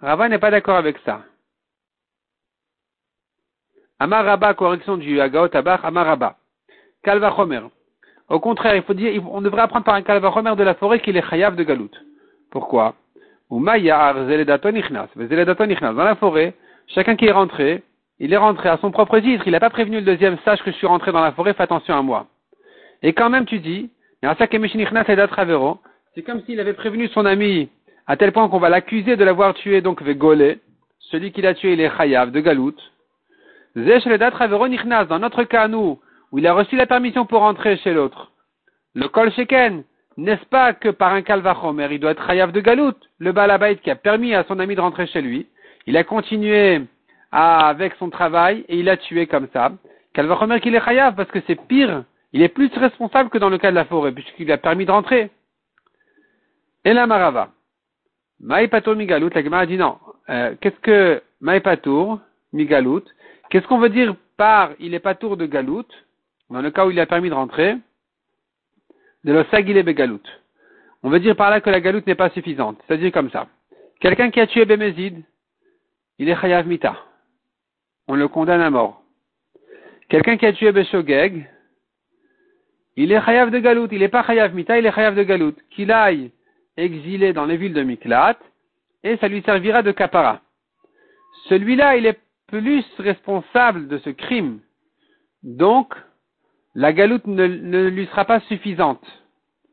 [0.00, 1.22] Rava, n'est pas d'accord avec ça.
[3.98, 6.36] Amaraba, correction du Agaot Abach, Amaraba.
[7.04, 7.62] Kalvachomer.
[8.28, 11.16] Au contraire, il faut dire, on devrait apprendre par un Kalvachomer de la forêt qu'il
[11.16, 11.90] est chayav de galout.
[12.50, 12.94] Pourquoi?
[13.50, 13.60] Dans
[16.04, 16.54] la forêt,
[16.88, 17.82] chacun qui est rentré,
[18.18, 19.46] il est rentré à son propre titre.
[19.46, 21.64] Il n'a pas prévenu le deuxième, sache que je suis rentré dans la forêt, fais
[21.64, 22.26] attention à moi.
[23.02, 23.90] Et quand même, tu dis,
[26.14, 27.68] c'est comme s'il avait prévenu son ami
[28.06, 30.58] à tel point qu'on va l'accuser de l'avoir tué, donc Vegolé.
[30.98, 32.76] Celui qui l'a tué, il est Chayav de Galout.
[33.74, 38.32] Dans notre cas, nous, où il a reçu la permission pour rentrer chez l'autre,
[38.94, 39.84] le Kol Sheken,
[40.16, 43.90] n'est-ce pas que par un Kalvachomer, il doit être Chayav de Galout, le Balabait qui
[43.90, 45.46] a permis à son ami de rentrer chez lui,
[45.86, 46.82] il a continué
[47.30, 49.72] avec son travail et il a tué comme ça.
[50.12, 53.58] Kalvachomer qu'il est Chayav parce que c'est pire, il est plus responsable que dans le
[53.58, 55.30] cas de la forêt, puisqu'il a permis de rentrer.
[56.84, 57.50] Et la Marava.
[58.42, 59.98] Maïpatour Migalout, la Gemara dit non.
[60.28, 62.20] Euh, qu'est-ce que Maïpatour
[62.52, 63.04] Migalout
[63.50, 65.86] Qu'est-ce qu'on veut dire par il est pas tour de Galout
[66.50, 67.76] Dans le cas où il a permis de rentrer,
[69.24, 70.22] de l'osagile Begalout.
[71.02, 72.78] On veut dire par là que la Galout n'est pas suffisante.
[72.86, 73.46] C'est-à-dire comme ça.
[74.00, 75.22] Quelqu'un qui a tué Bémézid,
[76.18, 76.96] il est Chayav Mita.
[78.08, 79.02] On le condamne à mort.
[80.08, 81.48] Quelqu'un qui a tué Beshogeg,
[82.96, 83.88] il est Chayav de Galout.
[83.92, 85.54] Il n'est pas Chayav Mita, il est Chayav de Galout.
[85.70, 86.32] Qu'il aille
[86.76, 88.38] exilé dans les villes de Miklat,
[89.04, 90.40] et ça lui servira de capara.
[91.48, 94.60] Celui-là, il est plus responsable de ce crime.
[95.42, 95.94] Donc,
[96.74, 97.46] la galoute ne,
[97.88, 99.02] lui sera pas suffisante.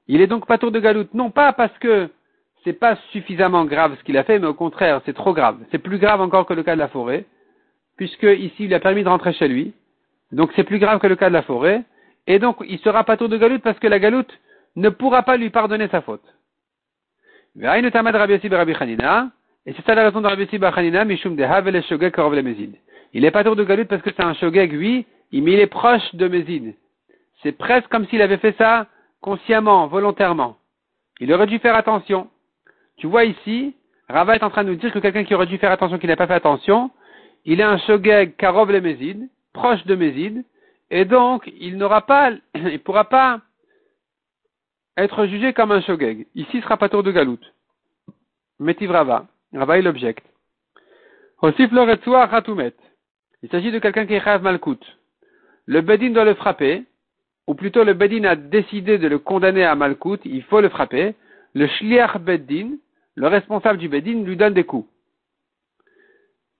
[0.08, 1.14] Il est donc pas tour de galoute.
[1.14, 2.10] Non pas parce que
[2.64, 5.60] c'est pas suffisamment grave ce qu'il a fait, mais au contraire, c'est trop grave.
[5.72, 7.26] C'est plus grave encore que le cas de la forêt,
[7.98, 9.74] puisque ici, il a permis de rentrer chez lui.
[10.32, 11.84] Donc, c'est plus grave que le cas de la forêt.
[12.28, 14.32] Et donc, il sera pas tour de galoute parce que la galoute
[14.76, 16.24] ne pourra pas lui pardonner sa faute.
[19.66, 20.48] Et c'est ça la raison Rabbi
[21.44, 22.76] Havel le.
[23.14, 25.68] Il est pas tour de Galut parce que c'est un Shogeg, oui, mais il est
[25.68, 26.76] proche de Mezid.
[27.42, 28.88] C'est presque comme s'il avait fait ça
[29.22, 30.58] consciemment, volontairement.
[31.20, 32.30] Il aurait dû faire attention.
[32.98, 33.76] Tu vois ici,
[34.08, 36.08] Rava est en train de nous dire que quelqu'un qui aurait dû faire attention, qui
[36.08, 36.92] n'a pas fait attention,
[37.46, 40.44] il est un Shogeg Karov le Mezid, proche de Mezid,
[40.92, 43.42] et donc il n'aura pas, il pourra pas
[45.04, 46.28] être jugé comme un shogeg.
[46.36, 47.40] Ici sera pas tour de galout.
[48.60, 49.28] Metiv Rava.
[49.54, 50.26] Rava est l'object.
[51.42, 51.54] Il
[53.50, 54.80] s'agit de quelqu'un qui est chayav malkout.
[55.66, 56.84] le Bedin doit le frapper,
[57.50, 61.16] ou plutôt le Bedin a décidé de le condamner à Malkout, il faut le frapper.
[61.56, 62.78] Le Shliach Bedin,
[63.16, 64.88] le responsable du Bedin, lui donne des coups.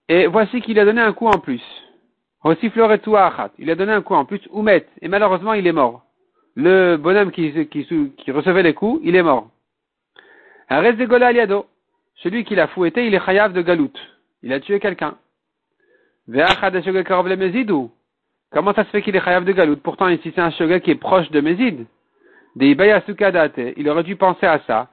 [0.08, 1.62] Et voici qu'il a donné un coup en plus.
[2.44, 6.04] Il a donné un coup en plus, Oumet, et malheureusement il est mort.
[6.56, 7.50] Le bonhomme qui,
[8.28, 9.50] recevait les coups, il est mort.
[10.68, 11.66] Reste de aliado.
[12.16, 13.92] Celui qui l'a fouetté, il est chayav de galout.
[14.42, 15.16] Il a tué quelqu'un.
[18.52, 19.76] Comment ça se fait qu'il est chayav de galout?
[19.76, 21.86] Pourtant, ici, c'est un shoga qui est proche de Mézid.
[22.56, 24.88] Il aurait dû penser à ça.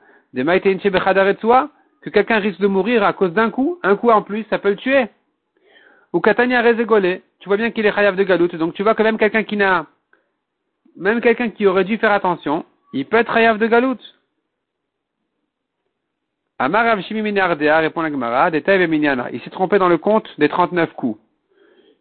[2.01, 3.79] Que quelqu'un risque de mourir à cause d'un coup.
[3.83, 5.07] Un coup en plus, ça peut le tuer.
[6.13, 7.21] Ou Katania Rezegole.
[7.39, 8.47] Tu vois bien qu'il est chayav de galout.
[8.47, 9.85] Donc tu vois que même quelqu'un qui n'a,
[10.97, 13.99] même quelqu'un qui aurait dû faire attention, il peut être chayav de galout.
[16.59, 20.93] Amar Rav Shimi Minardea répond la Gemara, Il s'est trompé dans le compte des 39
[20.93, 21.19] coups.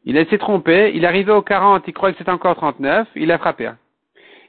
[0.05, 3.31] Il s'est trompé, il est arrivé au 40, il croit que c'est encore 39, il
[3.33, 3.71] a frappé.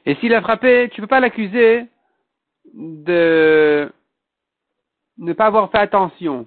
[0.06, 1.84] Et s'il a frappé, tu peux pas l'accuser
[2.72, 3.92] de
[5.18, 6.46] ne pas avoir fait attention.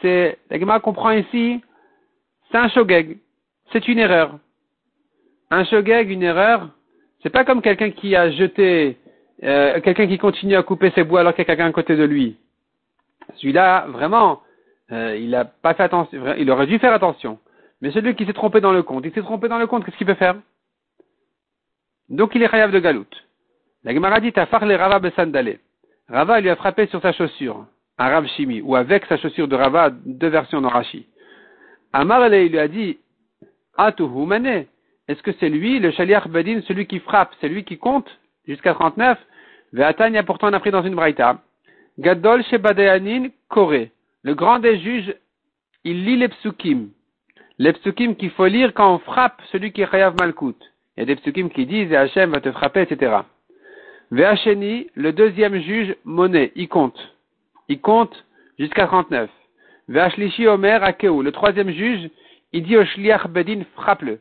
[0.00, 1.60] C'est, la Gemara comprend ici,
[2.50, 3.18] c'est un shogeg.
[3.72, 4.38] C'est une erreur.
[5.50, 6.70] Un shogeg, une erreur,
[7.22, 8.96] c'est pas comme quelqu'un qui a jeté,
[9.42, 11.96] euh, quelqu'un qui continue à couper ses bois alors qu'il y a quelqu'un à côté
[11.96, 12.36] de lui.
[13.36, 14.42] Celui-là, vraiment,
[14.92, 17.38] euh, il a pas fait attention, il aurait dû faire attention.
[17.80, 19.96] Mais celui qui s'est trompé dans le compte, il s'est trompé dans le compte, qu'est-ce
[19.96, 20.36] qu'il peut faire?
[22.08, 23.06] Donc il est chayav de galout.
[23.84, 25.58] La Gemara dit à les Rava besandale.
[26.08, 27.66] Rava lui a frappé sur sa chaussure,
[27.98, 31.06] un Rav Shimi, ou avec sa chaussure de Rava, deux versions d'Orashi.
[31.92, 32.98] Amarale, il lui a dit,
[33.76, 34.66] Atuhu mane.
[35.10, 38.08] Est-ce que c'est lui, le Shaliach Bedin, celui qui frappe, c'est lui qui compte
[38.46, 39.18] jusqu'à 39
[39.72, 41.40] Ve'atanya, pourtant on a pris dans une braïta.
[41.98, 43.88] Gadol Shebadeanin Kore.
[44.22, 45.12] Le grand des juges,
[45.82, 46.90] il lit les psukim.
[47.58, 50.56] Les psukim qu'il faut lire quand on frappe celui qui est Chayav Malkout.
[50.96, 53.16] Il y a des psukim qui disent, et Hachem va te frapper, etc.
[54.12, 57.16] Ve'acheni, le deuxième juge, Monet, il compte.
[57.66, 58.24] Il compte
[58.60, 59.28] jusqu'à 39.
[59.88, 62.08] Ve'ashlishi Omer Akeu, le troisième juge,
[62.52, 64.20] il dit au Shliach Bedin, frappe-le.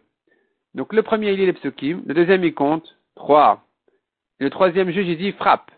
[0.75, 3.63] Donc le premier, il lit les psukim, le deuxième, il compte, trois.
[4.39, 5.71] Et le troisième juge, il dit, frappe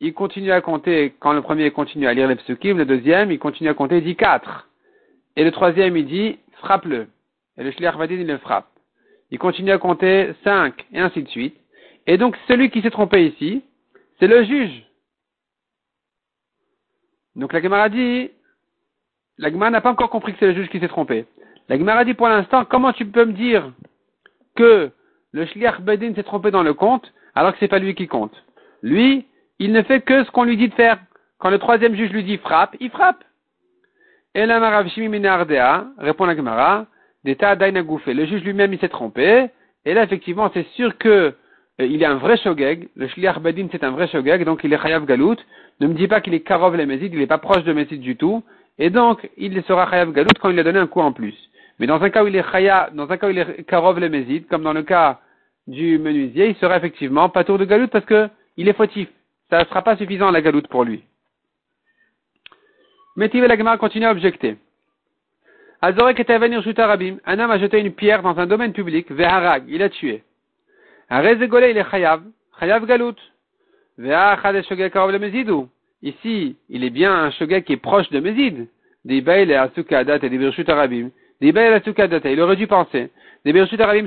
[0.00, 3.38] il continue à compter, quand le premier continue à lire les psukim, le deuxième, il
[3.38, 4.68] continue à compter, il dit quatre.
[5.36, 7.08] Et le troisième, il dit, frappe-le.
[7.58, 8.68] Et le vadin, il le frappe.
[9.30, 11.56] Il continue à compter cinq, et ainsi de suite.
[12.06, 13.62] Et donc, celui qui s'est trompé ici,
[14.18, 14.86] c'est le juge.
[17.36, 18.30] Donc la Gemara dit,
[19.38, 21.26] la Gemara n'a pas encore compris que c'est le juge qui s'est trompé.
[21.68, 23.70] La Gemara dit pour l'instant, comment tu peux me dire
[24.56, 24.90] que
[25.32, 28.34] le shliach badin s'est trompé dans le compte, alors que c'est pas lui qui compte?
[28.82, 29.26] Lui,
[29.58, 30.98] il ne fait que ce qu'on lui dit de faire.
[31.38, 33.22] Quand le troisième juge lui dit frappe, il frappe.
[34.34, 34.82] Et la
[35.98, 36.86] répond la Gemara,
[37.24, 38.14] d'état Dainagoufé.
[38.14, 39.46] Le juge lui-même, il s'est trompé.
[39.84, 41.34] Et là, effectivement, c'est sûr que
[41.80, 42.88] euh, il est un vrai shogeg.
[42.94, 45.36] Le shliach bedin, c'est un vrai shogeg, donc il est chayav galout.
[45.80, 48.16] Ne me dis pas qu'il est karov le il n'est pas proche de mésid du
[48.16, 48.42] tout.
[48.78, 51.34] Et donc, il sera chayav galout quand il a donné un coup en plus.
[51.80, 53.98] Mais dans un cas où il est chayav, dans un cas où il est karov
[53.98, 55.20] le comme dans le cas
[55.66, 59.08] du menuisier, il sera effectivement pas tour de galout parce que il est fautif
[59.50, 61.02] ça ne sera pas suffisant la galoute pour lui.
[63.16, 64.56] Métive la Gemara continue à objecter.
[65.82, 67.16] Azorek était à venir Rabim.
[67.26, 70.22] Un homme a jeté une pierre dans un domaine public, Veharag, il a tué.
[71.10, 72.22] Rezegolé, il est chayav,
[72.60, 73.16] chayav galout.
[76.02, 78.68] Ici, il est bien un shogek qui est proche de Mezid.
[79.04, 81.10] Des bail et asukadat et des birshut arabim.
[81.40, 83.10] Il aurait dû penser.
[83.46, 84.06] Arabim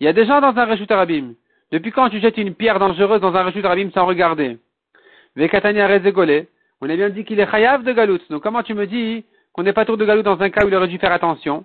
[0.00, 1.34] Il y a des gens dans un reshut arabim.
[1.70, 4.58] Depuis quand tu jettes une pierre dangereuse dans un rechut rabim sans regarder?
[5.36, 8.20] On a bien dit qu'il est chayav de galout.
[8.30, 10.68] Donc comment tu me dis qu'on n'est pas tour de galout dans un cas où
[10.68, 11.64] il aurait dû faire attention?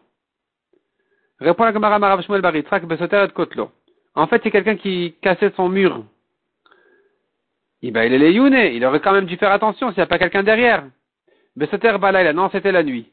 [1.39, 3.71] Répond la Gemara Marav Shmuel Baritrak Besoter Kotlo.
[4.13, 6.03] En fait, c'est quelqu'un qui cassait son mur.
[7.81, 10.07] Eh ben, il est les il aurait quand même dû faire attention s'il n'y a
[10.07, 10.83] pas quelqu'un derrière.
[11.55, 13.09] Besoter Balaila, non, c'était la nuit.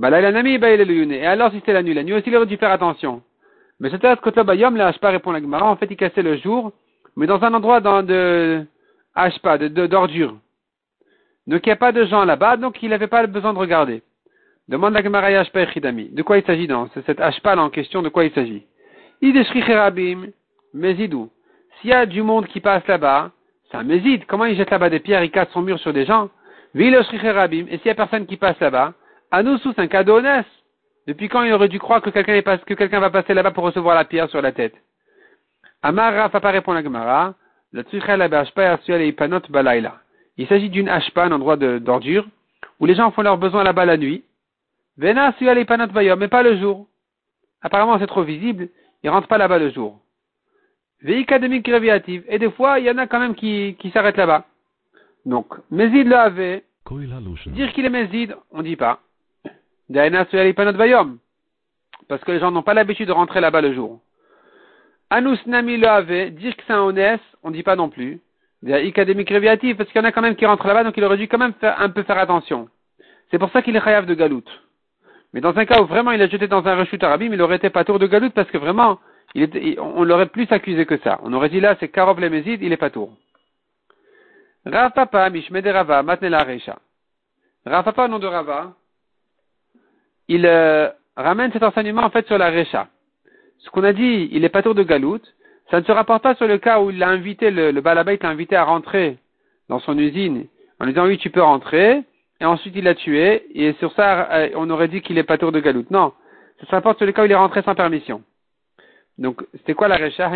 [0.00, 3.22] Et alors, si c'était la nuit, la nuit aussi, il aurait dû faire attention.
[3.78, 6.72] Mais c'était Kotla Bayom, le Hashpa répond la Gemara, en fait, il cassait le jour,
[7.16, 8.64] mais dans un endroit dans de
[9.14, 10.36] Hashpa, de, d'ordure.
[11.46, 14.02] Donc il n'y a pas de gens là-bas, donc il n'avait pas besoin de regarder.
[14.68, 16.08] Demande la Gemara Hashpa Chidami.
[16.10, 18.64] De quoi il s'agit dans cette Hashpa là en question, de quoi il s'agit?
[19.20, 19.62] Ideshri
[20.72, 21.30] Mezidou.
[21.80, 23.30] S'il y a du monde qui passe là-bas,
[23.70, 24.24] c'est un Mézid.
[24.26, 26.30] Comment il jette là-bas des pierres, il casse son mur sur des gens?
[26.74, 27.66] Rabim.
[27.68, 28.94] Et s'il y a personne qui passe là-bas,
[29.32, 30.46] à nous sous un cadeau honnête.
[31.08, 33.96] Depuis quand il aurait dû croire que quelqu'un que quelqu'un va passer là-bas pour recevoir
[33.96, 34.74] la pierre sur la tête?
[35.82, 37.34] Amar Rafa pas répondre à Gemara.
[40.36, 42.26] Il s'agit d'une ashpa, un endroit d'ordure,
[42.78, 44.22] où les gens font leurs besoins là-bas la nuit.
[44.98, 46.86] Vena mais pas le jour.
[47.62, 48.68] apparemment c'est trop visible,
[49.02, 49.98] il rentre pas là-bas le jour.
[51.00, 51.62] Veika demi
[52.28, 54.44] et des fois, il y en a quand même qui, qui s'arrêtent là-bas.
[55.24, 56.64] Donc, Mézid le avait,
[57.46, 59.00] dire qu'il est Mézid, on dit pas.
[62.08, 64.00] Parce que les gens n'ont pas l'habitude de rentrer là-bas le jour.
[65.10, 68.20] Anus Nami le avait, dire que c'est un honnête, on dit pas non plus.
[68.64, 71.38] Parce qu'il y en a quand même qui rentrent là-bas, donc il aurait dû quand
[71.38, 72.68] même un peu faire attention.
[73.30, 74.44] C'est pour ça qu'il est chayav de galout.
[75.32, 77.56] Mais dans un cas où vraiment il a jeté dans un rechute arabim, il aurait
[77.56, 79.00] été pas tour de galout parce que vraiment,
[79.78, 81.18] on l'aurait plus accusé que ça.
[81.22, 83.16] On aurait dit là, c'est Karov le il est pas tour.
[84.64, 86.78] Rav Papa, Mishmede Rava, Matnela Reisha.
[87.66, 88.74] Rav Papa, nom de Rava,
[90.34, 92.88] il euh, ramène cet enseignement en fait sur la Recha.
[93.58, 95.20] Ce qu'on a dit, il est pas tour de galout,
[95.70, 98.18] ça ne se rapporte pas sur le cas où il a invité, le, le Balabait
[98.20, 99.18] l'a invité à rentrer
[99.68, 100.46] dans son usine
[100.80, 102.02] en lui disant oui, tu peux rentrer,
[102.40, 105.38] et ensuite il l'a tué, et sur ça, euh, on aurait dit qu'il est pas
[105.38, 105.90] tour de galoute.
[105.90, 106.12] Non.
[106.60, 108.22] Ça se rapporte sur le cas où il est rentré sans permission.
[109.18, 110.28] Donc, c'était quoi la recha?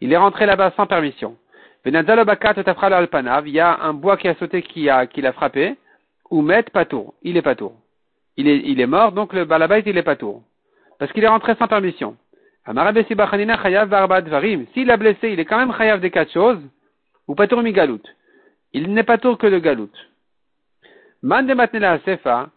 [0.00, 1.36] Il est rentré là-bas sans permission.
[1.84, 5.76] Il y a un bois qui a sauté qui a, qui l'a frappé.
[6.32, 7.14] Ou met tour.
[7.22, 7.74] Il est tour.
[8.38, 10.42] Il est, il est mort, donc le balabait, il est pas tour.
[10.98, 12.16] Parce qu'il est rentré sans permission.
[12.64, 12.78] S'il
[14.90, 16.60] a blessé, il est quand même chayav des quatre choses,
[17.28, 18.00] ou pas mi galout.
[18.72, 19.92] Il n'est pas tour que de galout.
[21.22, 22.48] Man de matnela sefa,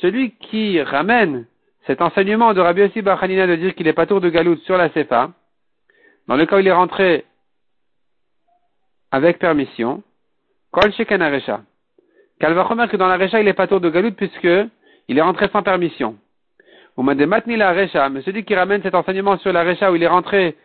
[0.00, 1.46] celui qui ramène
[1.86, 4.76] cet enseignement de Rabbi Yossi Bachanina de dire qu'il est pas tour de galout sur
[4.76, 5.30] la sefa,
[6.26, 7.24] dans le cas où il est rentré
[9.12, 10.02] avec permission,
[10.72, 11.22] kol sheken
[12.42, 12.64] aresha.
[12.64, 14.48] Calvachomer que dans la recha il est pas tour de galout puisque
[15.08, 16.16] il est rentré sans permission.
[16.96, 20.02] Ou matni la recha, mais celui qui ramène cet enseignement sur la recha où il
[20.02, 20.56] est rentré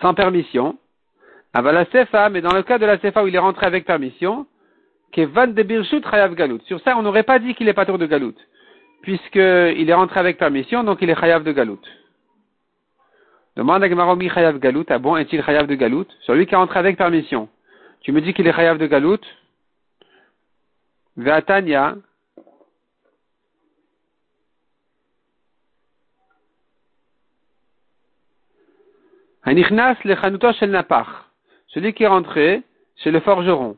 [0.00, 0.76] sans permission,
[1.54, 3.84] Avala la sefa, mais dans le cas de la sefa où il est rentré avec
[3.84, 4.46] permission,
[5.12, 6.60] que van de birshut chayav galout.
[6.66, 8.34] Sur ça, on n'aurait pas dit qu'il est pas tour de galout,
[9.02, 11.80] puisqu'il est rentré avec permission, donc il est chayav de galout.
[13.56, 16.06] Demande à Gemaromi chayav galout, ah bon, est-il chayav de galout?
[16.20, 17.48] Sur lui qui est rentré avec permission.
[18.00, 19.20] Tu me dis qu'il est chayav de galout?
[21.16, 21.96] Ve'atanya,
[29.44, 30.14] Hanichnas le
[30.52, 31.08] shel napach.
[31.68, 32.62] Celui qui est rentré
[32.96, 33.76] chez le forgeron.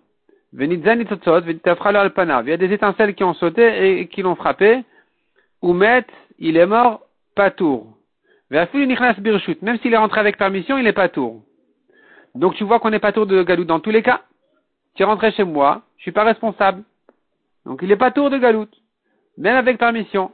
[0.53, 4.85] Venitzan al Il y a des étincelles qui ont sauté et qui l'ont frappé.
[5.63, 6.05] Oumet,
[6.39, 7.01] il est mort,
[7.35, 7.94] pas tour.
[8.55, 11.43] Même s'il est rentré avec permission, il n'est pas tour.
[12.37, 14.23] Donc tu vois qu'on n'est pas tour de galout dans tous les cas.
[14.95, 16.85] Tu es rentré chez moi, je suis pas responsable.
[17.67, 18.73] Donc il n'est pas tour de galoute,
[19.38, 20.31] même avec permission.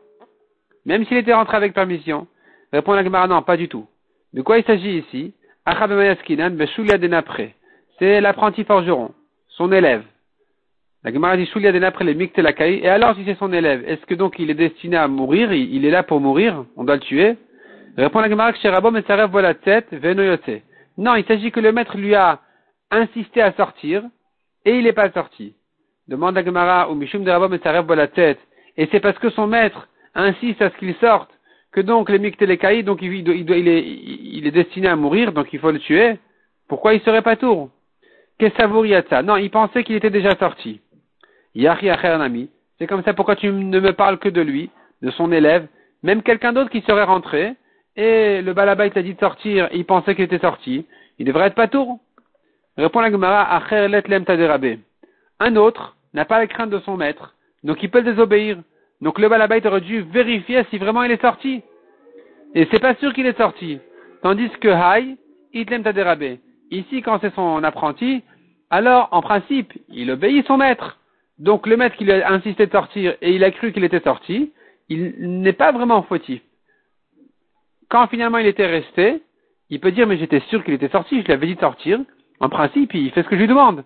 [0.84, 2.26] Même s'il était rentré avec permission.
[2.72, 3.86] Répond la Gemara, non, pas du tout.
[4.34, 5.32] De quoi il s'agit ici?
[7.98, 9.12] C'est l'apprenti forgeron,
[9.48, 10.04] son élève.
[11.04, 14.38] La Gemara dit Shulia Denapre le Et alors, si c'est son élève, est-ce que donc
[14.38, 15.52] il est destiné à mourir?
[15.52, 16.64] Il, est là pour mourir?
[16.76, 17.36] On doit le tuer?
[17.96, 19.92] Répond la Gemara que la tête,
[20.96, 22.40] Non, il s'agit que le maître lui a
[22.90, 24.02] insisté à sortir
[24.64, 25.54] et il n'est pas sorti.
[26.08, 28.38] Demande à Gemara, ou Mishum de Rabom et la tête.
[28.76, 31.30] Et c'est parce que son maître insiste à ce qu'il sorte
[31.72, 35.60] que donc les Miktelekaï, donc il, il, est, il, est, destiné à mourir, donc il
[35.60, 36.18] faut le tuer.
[36.68, 37.70] Pourquoi il serait pas tour?
[38.38, 38.56] Qu'est-ce
[39.08, 40.80] ça Non, il pensait qu'il était déjà sorti.
[41.54, 42.50] Yahi ami.
[42.78, 44.70] C'est comme ça, pourquoi tu ne me parles que de lui,
[45.02, 45.66] de son élève,
[46.02, 47.54] même quelqu'un d'autre qui serait rentré,
[47.96, 50.86] et le balabait t'a dit de sortir, il pensait qu'il était sorti,
[51.18, 51.98] il devrait être pas tour.
[52.76, 54.24] Répond la Gemara, Acher let lem
[55.40, 58.58] Un autre, n'a pas la crainte de son maître, donc il peut désobéir.
[59.00, 61.62] Donc le balabait aurait dû vérifier si vraiment il est sorti.
[62.54, 63.78] Et c'est pas sûr qu'il est sorti.
[64.22, 65.16] Tandis que Hay,
[65.52, 66.40] itlem tadérabé.
[66.70, 68.22] Ici, quand c'est son apprenti,
[68.70, 70.98] alors, en principe, il obéit son maître.
[71.38, 74.00] Donc le maître qui lui a insisté de sortir et il a cru qu'il était
[74.00, 74.52] sorti,
[74.88, 76.40] il n'est pas vraiment fautif.
[77.90, 79.22] Quand finalement il était resté,
[79.68, 81.98] il peut dire mais j'étais sûr qu'il était sorti, je lui avais dit de sortir.
[82.38, 83.84] En principe, il fait ce que je lui demande.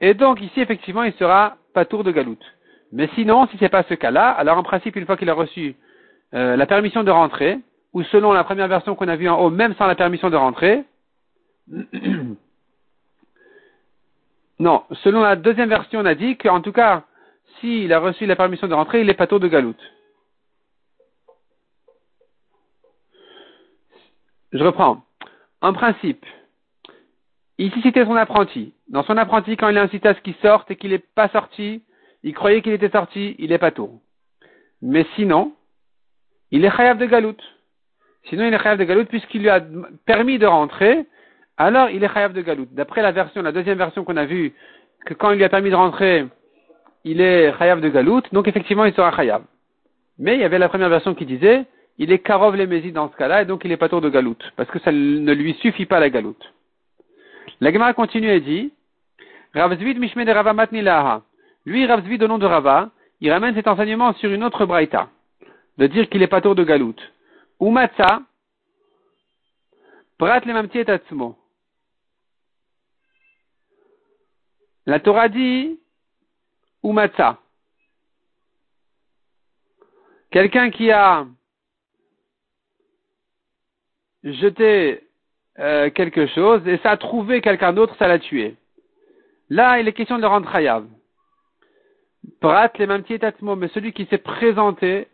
[0.00, 2.44] Et donc ici, effectivement, il sera pas tour de galoute.
[2.92, 5.74] Mais sinon, si c'est pas ce cas-là, alors en principe, une fois qu'il a reçu
[6.32, 7.58] euh, la permission de rentrer,
[7.92, 10.36] ou selon la première version qu'on a vue en haut, même sans la permission de
[10.36, 10.84] rentrer,
[14.58, 17.02] non, selon la deuxième version, on a dit qu'en tout cas,
[17.60, 19.82] s'il a reçu la permission de rentrer, il est pas tour de galoute.
[24.54, 25.02] Je reprends.
[25.60, 26.24] En principe,
[27.58, 28.72] Ici, c'était son apprenti.
[28.88, 31.28] Dans son apprenti, quand il a incité à ce qu'il sorte et qu'il n'est pas
[31.28, 31.82] sorti,
[32.24, 34.00] il croyait qu'il était sorti, il n'est pas tour.
[34.82, 35.52] Mais sinon,
[36.50, 37.42] il est chayav de galoute.
[38.28, 39.62] Sinon, il est chayav de galoute puisqu'il lui a
[40.04, 41.06] permis de rentrer,
[41.56, 42.74] alors il est chayav de galoute.
[42.74, 44.52] D'après la version, la deuxième version qu'on a vue,
[45.06, 46.26] que quand il lui a permis de rentrer,
[47.04, 49.44] il est chayav de galout, donc effectivement il sera chayav.
[50.18, 51.66] Mais il y avait la première version qui disait,
[51.98, 54.38] il est karov les dans ce cas-là, et donc il est pas tour de galout,
[54.56, 56.36] parce que ça ne lui suffit pas la galout.
[57.60, 58.72] La Gemara continue et dit,
[59.54, 61.22] Ravzvid mishme de.
[61.66, 62.90] Lui, Ravzvid au nom de Rava,
[63.20, 65.08] il ramène cet enseignement sur une autre braïta,
[65.78, 66.96] de dire qu'il est pas tour de galout.
[67.60, 68.22] Umatsa,
[70.18, 71.36] prat le et.
[74.86, 75.78] La Torah dit,
[76.82, 77.38] Umatsa.
[80.30, 81.26] Quelqu'un qui a
[84.24, 85.02] jeté
[85.58, 88.56] euh, quelque chose et ça a trouvé quelqu'un d'autre, ça l'a tué.
[89.50, 90.50] Là, il est question de le rendre.
[92.40, 95.06] Prat les tatmo, mais celui qui s'est présenté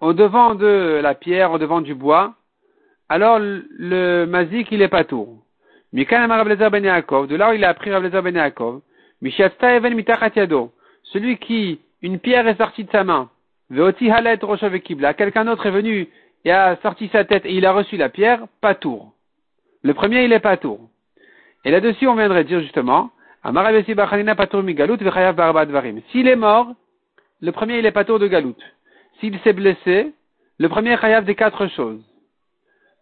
[0.00, 2.34] au devant de la pierre, au devant du bois,
[3.08, 5.42] alors le mazik, il est pas tour.
[5.92, 8.82] Ben de là où il a appris Rablezer ben Yaakov,
[11.04, 13.30] celui qui, une pierre est sortie de sa main,
[13.70, 14.38] veoti halet
[15.16, 16.08] quelqu'un d'autre est venu
[16.46, 19.12] et a sorti sa tête et il a reçu la pierre, pas tour.
[19.82, 20.78] Le premier, il est pas tour.
[21.64, 23.10] Et là-dessus, on viendrait dire justement,
[26.12, 26.72] s'il est mort,
[27.40, 28.54] le premier, il est pas tour de galout.
[29.18, 30.14] S'il s'est blessé,
[30.58, 32.04] le premier chayav des quatre choses.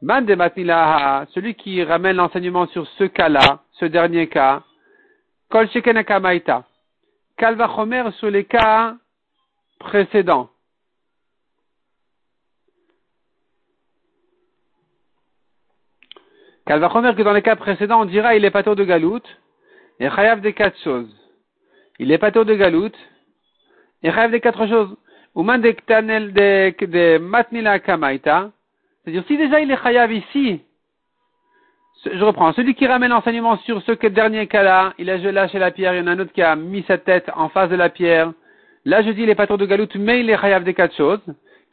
[0.01, 4.63] celui qui ramène l'enseignement sur ce cas-là, ce dernier cas,
[5.51, 5.69] kol.
[7.37, 8.95] Kalvachomer sur les cas
[9.81, 10.49] précédents.
[16.67, 19.21] Kalvachomer que dans les cas précédents, on dira il est pato de galout,
[20.01, 21.15] et chayav des quatre choses.
[21.99, 22.93] Il est pato de galout,
[24.03, 24.97] et chayav des quatre choses.
[25.37, 28.51] De matnila kamaita.
[29.03, 30.63] C'est-à-dire, si déjà il est chayav ici,
[32.11, 35.95] je reprends, celui qui ramène l'enseignement sur ce dernier cas-là, il a lâché la pierre,
[35.95, 37.91] il y en a un autre qui a mis sa tête en face de la
[37.91, 38.33] pierre.
[38.87, 41.21] Là, je dis, il est pato de galout, mais il est chayav des quatre choses.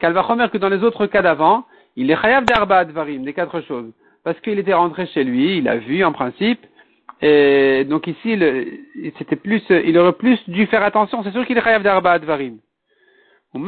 [0.00, 1.64] Kalvachomer que dans les autres cas d'avant,
[1.96, 3.90] il est chayav d'arba varim, des quatre choses
[4.24, 6.64] parce qu'il était rentré chez lui, il a vu en principe,
[7.20, 8.38] et donc ici,
[9.18, 12.58] c'était plus, il aurait plus dû faire attention, c'est sûr qu'il chayav d'arba advarim.
[13.54, 13.62] Mais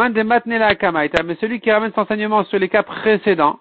[1.41, 3.61] celui qui ramène son enseignement sur les cas précédents,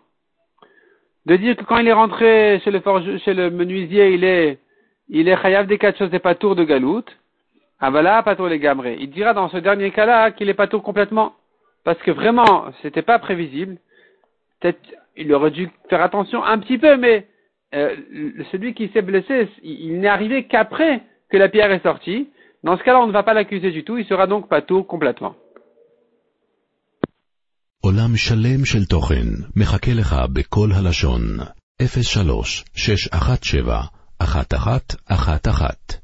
[1.25, 4.59] de dire que quand il est rentré chez le, menuisier, il est,
[5.09, 7.05] il est chayav des quatre choses des patours de galout,
[7.79, 8.97] ah voilà, patour les gamrés.
[8.99, 11.33] Il dira dans ce dernier cas-là qu'il est patour complètement,
[11.83, 13.77] parce que vraiment, c'était pas prévisible.
[14.59, 14.79] Peut-être
[15.16, 17.26] il aurait dû faire attention un petit peu, mais
[17.74, 17.96] euh,
[18.50, 22.28] celui qui s'est blessé, il, n'est arrivé qu'après que la pierre est sortie.
[22.64, 24.82] Dans ce cas-là, on ne va pas l'accuser du tout, il sera donc pas tout
[24.84, 25.34] complètement.
[27.80, 31.22] עולם שלם של תוכן מחכה לך בכל הלשון,
[31.80, 33.88] 03 617
[34.20, 36.01] 1111